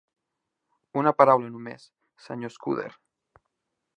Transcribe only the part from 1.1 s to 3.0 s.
paraula només, Sr. Scudder.